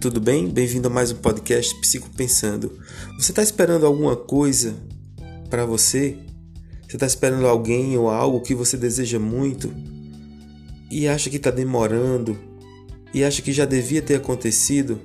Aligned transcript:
tudo 0.00 0.20
bem? 0.20 0.48
Bem-vindo 0.48 0.86
a 0.86 0.90
mais 0.90 1.10
um 1.10 1.16
podcast 1.16 1.74
Psico 1.80 2.08
Pensando. 2.10 2.78
Você 3.18 3.32
está 3.32 3.42
esperando 3.42 3.84
alguma 3.84 4.14
coisa 4.14 4.76
para 5.50 5.66
você? 5.66 6.16
Você 6.86 6.94
está 6.94 7.04
esperando 7.04 7.48
alguém 7.48 7.98
ou 7.98 8.08
algo 8.08 8.40
que 8.40 8.54
você 8.54 8.76
deseja 8.76 9.18
muito 9.18 9.74
e 10.88 11.08
acha 11.08 11.28
que 11.28 11.36
está 11.36 11.50
demorando 11.50 12.38
e 13.12 13.24
acha 13.24 13.42
que 13.42 13.52
já 13.52 13.64
devia 13.64 14.00
ter 14.00 14.14
acontecido? 14.14 15.00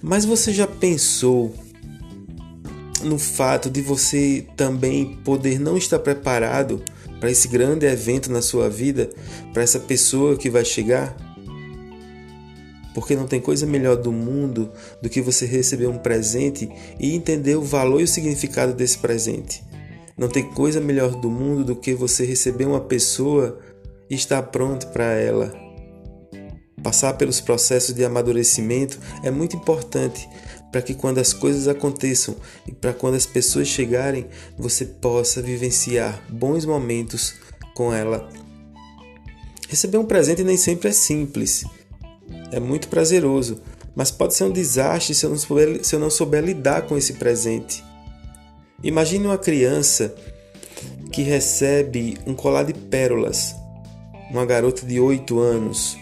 Mas 0.00 0.24
você 0.24 0.54
já 0.54 0.66
pensou 0.66 1.54
no 3.02 3.18
fato 3.18 3.68
de 3.68 3.82
você 3.82 4.46
também 4.56 5.18
poder 5.22 5.60
não 5.60 5.76
estar 5.76 5.98
preparado 5.98 6.82
para 7.20 7.30
esse 7.30 7.46
grande 7.46 7.84
evento 7.84 8.32
na 8.32 8.40
sua 8.40 8.70
vida, 8.70 9.10
para 9.52 9.62
essa 9.62 9.78
pessoa 9.78 10.34
que 10.34 10.48
vai 10.48 10.64
chegar? 10.64 11.33
Porque 12.94 13.16
não 13.16 13.26
tem 13.26 13.40
coisa 13.40 13.66
melhor 13.66 13.96
do 13.96 14.12
mundo 14.12 14.70
do 15.02 15.10
que 15.10 15.20
você 15.20 15.44
receber 15.44 15.88
um 15.88 15.98
presente 15.98 16.70
e 16.98 17.14
entender 17.14 17.56
o 17.56 17.62
valor 17.62 18.00
e 18.00 18.04
o 18.04 18.08
significado 18.08 18.72
desse 18.72 18.98
presente. 18.98 19.62
Não 20.16 20.28
tem 20.28 20.48
coisa 20.50 20.80
melhor 20.80 21.10
do 21.20 21.28
mundo 21.28 21.64
do 21.64 21.76
que 21.76 21.92
você 21.92 22.24
receber 22.24 22.66
uma 22.66 22.80
pessoa 22.80 23.58
e 24.08 24.14
estar 24.14 24.42
pronto 24.44 24.86
para 24.88 25.12
ela. 25.12 25.52
Passar 26.82 27.14
pelos 27.14 27.40
processos 27.40 27.94
de 27.94 28.04
amadurecimento 28.04 29.00
é 29.22 29.30
muito 29.30 29.56
importante 29.56 30.28
para 30.70 30.82
que 30.82 30.94
quando 30.94 31.18
as 31.18 31.32
coisas 31.32 31.66
aconteçam 31.66 32.36
e 32.66 32.72
para 32.72 32.92
quando 32.92 33.14
as 33.14 33.24
pessoas 33.24 33.68
chegarem, 33.68 34.26
você 34.58 34.84
possa 34.84 35.40
vivenciar 35.40 36.22
bons 36.28 36.64
momentos 36.64 37.34
com 37.74 37.92
ela. 37.92 38.28
Receber 39.68 39.98
um 39.98 40.04
presente 40.04 40.44
nem 40.44 40.56
sempre 40.56 40.90
é 40.90 40.92
simples. 40.92 41.64
É 42.54 42.60
muito 42.60 42.86
prazeroso, 42.86 43.60
mas 43.96 44.12
pode 44.12 44.32
ser 44.32 44.44
um 44.44 44.50
desastre 44.52 45.12
se 45.12 45.26
eu 45.26 45.30
não 45.30 45.36
souber, 45.36 45.84
se 45.84 45.96
eu 45.96 45.98
não 45.98 46.08
souber 46.08 46.40
lidar 46.40 46.82
com 46.82 46.96
esse 46.96 47.14
presente. 47.14 47.82
Imagine 48.80 49.26
uma 49.26 49.36
criança 49.36 50.14
que 51.10 51.22
recebe 51.22 52.16
um 52.24 52.32
colar 52.32 52.62
de 52.62 52.72
pérolas, 52.72 53.56
uma 54.30 54.46
garota 54.46 54.86
de 54.86 55.00
8 55.00 55.36
anos. 55.36 55.98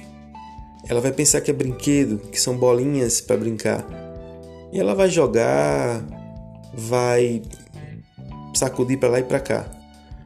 Ela 0.86 1.00
vai 1.00 1.11
pensar 1.11 1.41
que 1.41 1.50
é 1.50 1.55
brinquedo, 1.55 2.19
que 2.19 2.39
são 2.39 2.55
bolinhas 2.58 3.19
para 3.23 3.39
brincar. 3.39 3.86
E 4.70 4.78
ela 4.78 4.95
vai 4.95 5.08
jogar, 5.08 6.05
vai 6.75 7.41
sacudir 8.53 8.98
para 8.98 9.08
lá 9.08 9.20
e 9.20 9.25
para 9.25 9.41
cá. 9.41 9.70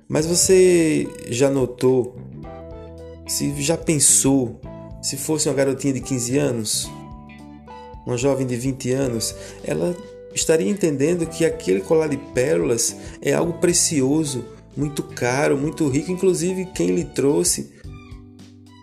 Mas 0.08 0.27
você 0.27 1.06
já 1.28 1.48
notou, 1.48 2.16
se 3.28 3.62
já 3.62 3.77
pensou, 3.77 4.60
se 5.07 5.17
fosse 5.17 5.49
uma 5.49 5.55
garotinha 5.55 5.93
de 5.93 6.01
15 6.01 6.37
anos, 6.37 6.91
uma 8.05 8.17
jovem 8.17 8.45
de 8.45 8.57
20 8.57 8.91
anos, 8.91 9.37
ela 9.62 9.97
estaria 10.35 10.69
entendendo 10.69 11.25
que 11.27 11.45
aquele 11.45 11.79
colar 11.79 12.09
de 12.09 12.17
pérolas 12.17 12.97
é 13.23 13.33
algo 13.33 13.53
precioso, 13.61 14.45
muito 14.77 15.05
caro, 15.05 15.57
muito 15.57 15.87
rico. 15.89 16.11
Inclusive, 16.11 16.67
quem 16.75 16.89
lhe 16.91 17.05
trouxe 17.05 17.71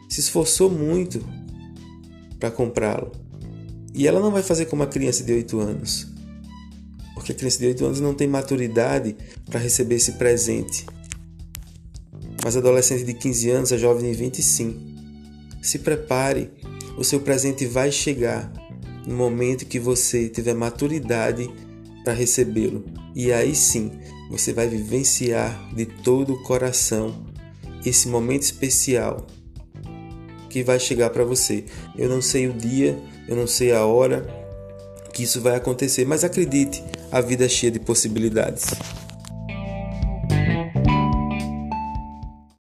se 0.08 0.22
esforçou 0.22 0.70
muito 0.70 1.22
para 2.40 2.50
comprá-lo. 2.50 3.12
E 3.94 4.08
ela 4.08 4.22
não 4.22 4.32
vai 4.32 4.44
fazer 4.44 4.68
como 4.68 4.82
a 4.82 4.88
criança 4.88 5.26
de 5.26 5.34
8 5.34 5.60
anos, 5.60 6.08
porque 7.16 7.34
a 7.34 7.36
criança 7.36 7.60
de 7.60 7.66
8 7.66 7.86
anos 7.86 8.00
não 8.00 8.14
tem 8.14 8.30
maturidade 8.30 9.14
para 9.48 9.60
receber 9.60 9.96
esse 9.96 10.14
presente. 10.14 10.86
Mas 12.42 12.56
a 12.56 12.60
adolescente 12.60 13.04
de 13.04 13.14
15 13.14 13.50
anos, 13.50 13.74
a 13.74 13.78
jovem 13.78 14.10
de 14.10 14.18
20, 14.18 14.42
sim. 14.42 14.93
Se 15.64 15.80
prepare, 15.80 16.52
o 16.98 17.06
seu 17.06 17.22
presente 17.22 17.66
vai 17.66 17.90
chegar 17.90 18.52
no 19.08 19.16
momento 19.16 19.66
que 19.66 19.80
você 19.80 20.28
tiver 20.28 20.54
maturidade 20.54 21.50
para 22.04 22.12
recebê-lo. 22.12 22.84
E 23.16 23.32
aí 23.32 23.56
sim, 23.56 23.92
você 24.30 24.52
vai 24.52 24.68
vivenciar 24.68 25.74
de 25.74 25.86
todo 25.86 26.34
o 26.34 26.44
coração 26.44 27.26
esse 27.86 28.10
momento 28.10 28.42
especial 28.44 29.26
que 30.50 30.64
vai 30.64 30.80
chegar 30.80 31.10
para 31.12 31.24
você. 31.24 31.64
Eu 31.98 32.10
não 32.10 32.22
sei 32.22 32.48
o 32.48 32.54
dia, 32.54 33.02
eu 33.28 33.36
não 33.36 33.48
sei 33.48 33.72
a 33.72 33.86
hora 33.86 34.28
que 35.14 35.24
isso 35.24 35.40
vai 35.40 35.56
acontecer, 35.56 36.06
mas 36.06 36.26
acredite, 36.26 36.84
a 37.10 37.22
vida 37.22 37.46
é 37.46 37.50
cheia 37.50 37.72
de 37.72 37.80
possibilidades. 37.80 38.66